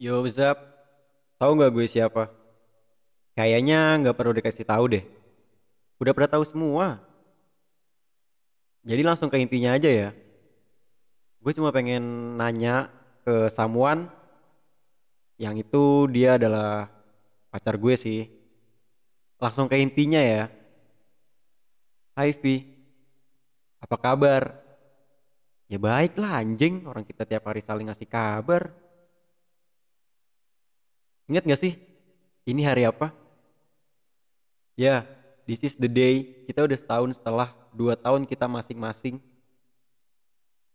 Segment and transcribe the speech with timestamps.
[0.00, 0.56] Yo, Zap,
[1.36, 2.32] tahu nggak gue siapa?
[3.36, 5.04] Kayaknya nggak perlu dikasih tahu deh.
[6.00, 7.04] Udah pada tahu semua.
[8.80, 10.08] Jadi langsung ke intinya aja ya.
[11.44, 12.00] Gue cuma pengen
[12.40, 12.88] nanya
[13.28, 14.08] ke someone
[15.36, 16.88] yang itu dia adalah
[17.52, 18.24] pacar gue sih.
[19.36, 20.48] Langsung ke intinya ya.
[22.16, 22.64] Hai Vi,
[23.84, 24.64] apa kabar?
[25.68, 28.72] Ya baik lah anjing, orang kita tiap hari saling ngasih kabar.
[31.30, 31.78] Ingat gak sih?
[32.42, 33.14] Ini hari apa?
[34.74, 35.06] Ya,
[35.46, 36.42] this is the day.
[36.50, 39.22] Kita udah setahun setelah dua tahun kita masing-masing.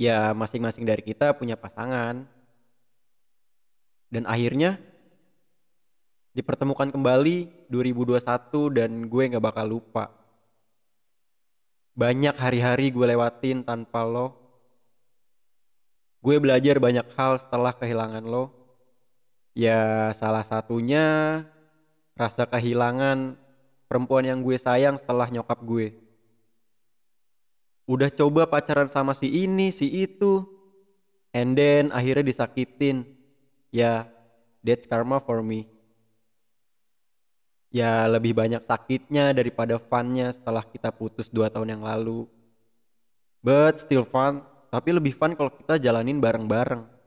[0.00, 2.24] Ya, masing-masing dari kita punya pasangan.
[4.08, 4.80] Dan akhirnya
[6.32, 10.08] dipertemukan kembali 2021 dan gue gak bakal lupa.
[11.92, 14.32] Banyak hari-hari gue lewatin tanpa lo.
[16.24, 18.57] Gue belajar banyak hal setelah kehilangan lo.
[19.58, 21.42] Ya salah satunya
[22.14, 23.34] rasa kehilangan
[23.90, 25.98] perempuan yang gue sayang setelah nyokap gue.
[27.90, 30.46] Udah coba pacaran sama si ini, si itu.
[31.34, 33.02] And then akhirnya disakitin.
[33.74, 34.06] Ya,
[34.62, 35.66] that's karma for me.
[37.74, 42.30] Ya lebih banyak sakitnya daripada funnya setelah kita putus 2 tahun yang lalu.
[43.42, 46.97] But still fun, tapi lebih fun kalau kita jalanin bareng-bareng.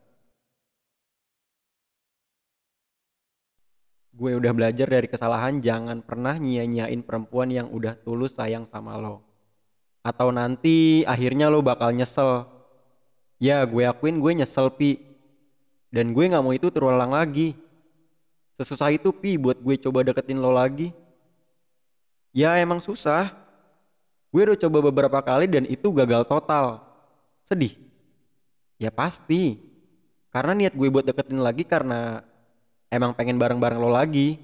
[4.21, 9.25] Gue udah belajar dari kesalahan jangan pernah nyia-nyiain perempuan yang udah tulus sayang sama lo.
[10.05, 12.45] Atau nanti akhirnya lo bakal nyesel.
[13.41, 15.01] Ya gue akuin gue nyesel Pi.
[15.89, 17.57] Dan gue gak mau itu terulang lagi.
[18.61, 20.93] Sesusah itu Pi buat gue coba deketin lo lagi.
[22.29, 23.33] Ya emang susah.
[24.29, 26.77] Gue udah coba beberapa kali dan itu gagal total.
[27.49, 27.73] Sedih.
[28.77, 29.57] Ya pasti.
[30.29, 32.21] Karena niat gue buat deketin lagi karena
[32.91, 34.37] emang pengen bareng-bareng lo lagi.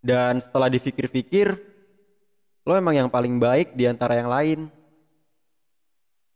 [0.00, 1.56] Dan setelah dipikir-pikir,
[2.68, 4.60] lo emang yang paling baik di antara yang lain.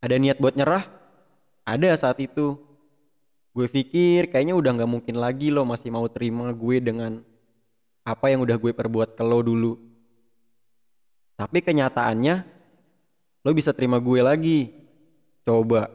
[0.01, 0.85] Ada niat buat nyerah?
[1.65, 2.57] Ada saat itu.
[3.55, 7.23] Gue pikir kayaknya udah gak mungkin lagi lo masih mau terima gue dengan
[8.03, 9.73] apa yang udah gue perbuat ke lo dulu.
[11.39, 12.35] Tapi kenyataannya,
[13.41, 14.59] lo bisa terima gue lagi.
[15.41, 15.89] Coba,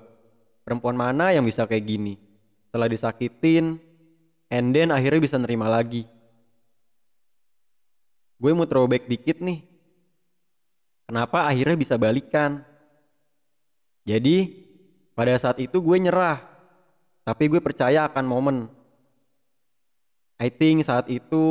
[0.67, 2.30] perempuan mana yang bisa kayak gini?
[2.71, 3.83] Setelah disakitin
[4.47, 6.07] and then akhirnya bisa nerima lagi.
[8.39, 9.67] Gue mau throwback dikit nih.
[11.11, 12.63] Kenapa akhirnya bisa balikan?
[14.07, 14.55] Jadi
[15.19, 16.39] pada saat itu gue nyerah
[17.27, 18.57] tapi gue percaya akan momen.
[20.39, 21.43] I think saat itu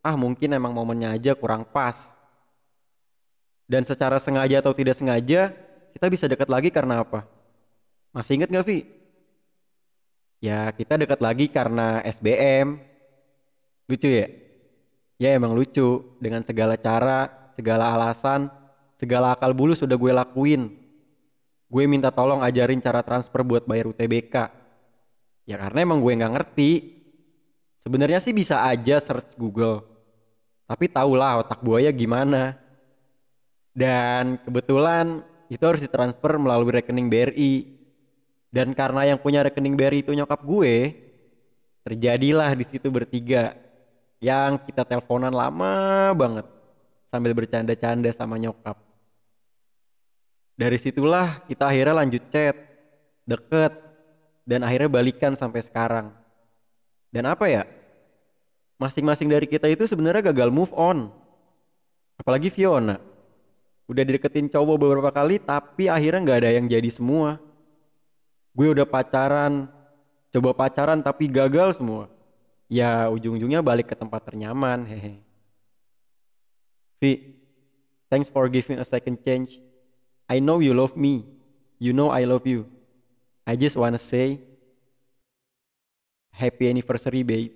[0.00, 2.00] ah mungkin emang momennya aja kurang pas.
[3.68, 5.52] Dan secara sengaja atau tidak sengaja
[5.92, 7.28] kita bisa dekat lagi karena apa?
[8.16, 9.03] Masih inget gak Vi?
[10.44, 12.76] Ya kita dekat lagi karena SBM.
[13.88, 14.28] Lucu ya?
[15.16, 16.04] Ya emang lucu.
[16.20, 18.52] Dengan segala cara, segala alasan,
[19.00, 20.68] segala akal bulu sudah gue lakuin.
[21.72, 24.36] Gue minta tolong ajarin cara transfer buat bayar UTBK.
[25.48, 26.92] Ya karena emang gue nggak ngerti.
[27.80, 29.80] Sebenarnya sih bisa aja search Google.
[30.68, 32.60] Tapi tahulah otak buaya gimana.
[33.72, 37.83] Dan kebetulan itu harus ditransfer melalui rekening BRI
[38.54, 40.94] dan karena yang punya rekening BRI itu nyokap gue,
[41.82, 43.58] terjadilah di situ bertiga
[44.22, 46.46] yang kita teleponan lama banget
[47.10, 48.78] sambil bercanda-canda sama nyokap.
[50.54, 52.54] Dari situlah kita akhirnya lanjut chat,
[53.26, 53.74] deket,
[54.46, 56.14] dan akhirnya balikan sampai sekarang.
[57.10, 57.66] Dan apa ya?
[58.78, 61.10] Masing-masing dari kita itu sebenarnya gagal move on.
[62.22, 63.02] Apalagi Fiona.
[63.90, 67.42] Udah dideketin cowok beberapa kali tapi akhirnya nggak ada yang jadi semua
[68.54, 69.66] gue udah pacaran.
[70.30, 72.10] Coba pacaran tapi gagal semua.
[72.70, 75.20] Ya ujung-ujungnya balik ke tempat ternyaman hehe.
[77.02, 77.36] Vi
[78.08, 79.58] thanks for giving a second chance
[80.30, 81.26] I know you love me.
[81.76, 82.64] You know I love you.
[83.44, 84.40] I just wanna say
[86.32, 87.52] happy anniversary babe.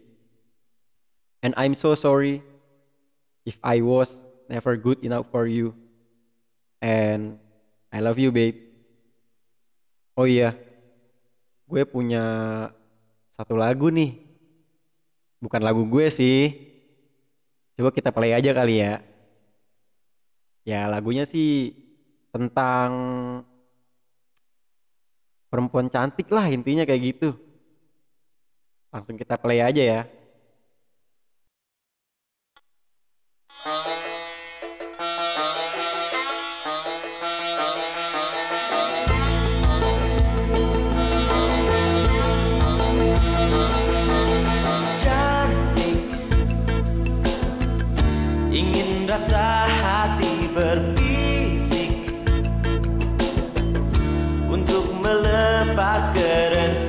[1.42, 2.42] And I'm so sorry
[3.46, 5.72] if I was never good enough for you.
[6.82, 7.38] And
[7.90, 8.58] I love you babe.
[10.18, 10.67] Oh iya
[11.68, 12.24] gue punya
[13.36, 14.16] satu lagu nih.
[15.44, 16.40] Bukan lagu gue sih.
[17.76, 18.98] Coba kita play aja kali ya.
[20.66, 21.72] Ya lagunya sih
[22.34, 22.90] tentang
[25.48, 27.28] perempuan cantik lah intinya kayak gitu.
[28.92, 30.00] Langsung kita play aja ya.
[49.18, 52.14] rasa hati berbisik
[54.46, 56.87] untuk melepas keresahan.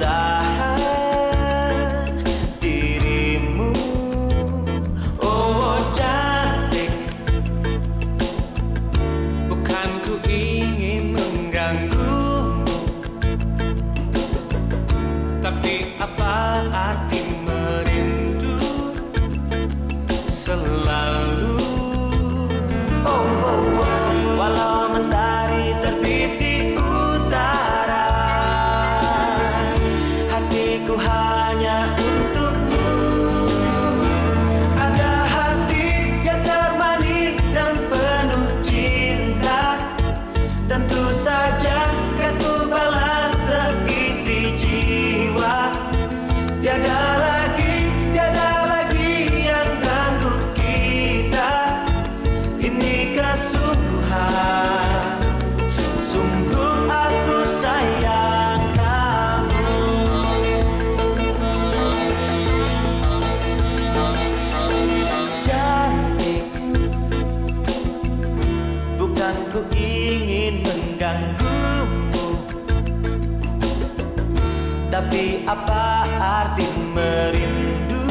[75.50, 78.06] Apa arti merindu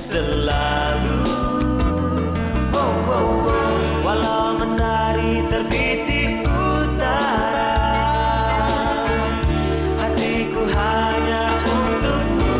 [0.00, 1.20] Selalu
[2.72, 3.76] oh, oh, oh.
[4.00, 7.76] Walau menari terbit di utara
[10.00, 12.56] Hatiku hanya untukmu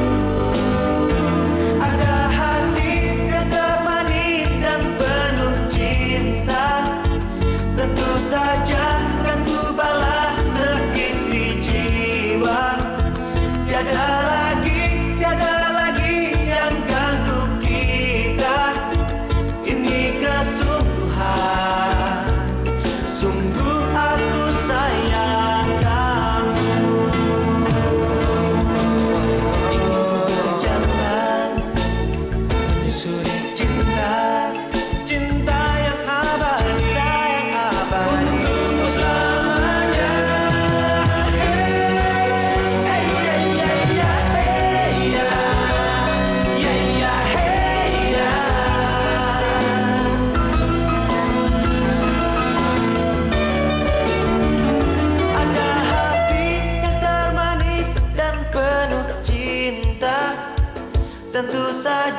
[1.80, 2.92] Ada hati
[3.32, 6.92] yang termanis dan penuh cinta
[7.72, 8.77] Tentu saja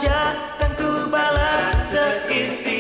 [0.10, 2.79] saja kan ku balas seisi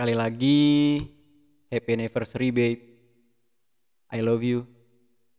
[0.00, 0.96] Sekali lagi,
[1.68, 2.80] happy anniversary babe.
[4.08, 4.64] I love you.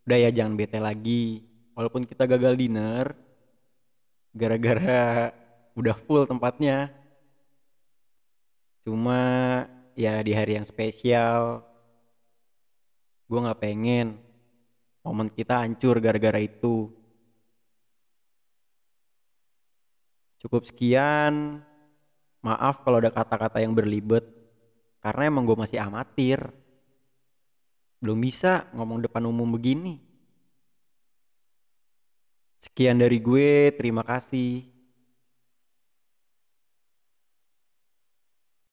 [0.05, 1.41] Udah ya jangan bete lagi.
[1.73, 3.09] Walaupun kita gagal dinner,
[4.29, 5.33] gara-gara
[5.73, 6.93] udah full tempatnya.
[8.85, 9.17] Cuma
[9.97, 11.65] ya di hari yang spesial,
[13.25, 14.21] gue nggak pengen
[15.01, 16.93] momen kita hancur gara-gara itu.
[20.37, 21.65] Cukup sekian.
[22.45, 24.40] Maaf kalau ada kata-kata yang berlibet.
[25.01, 26.39] Karena emang gue masih amatir.
[27.99, 29.99] Belum bisa ngomong depan umum begini.
[32.61, 34.70] Sekian dari gue, terima kasih.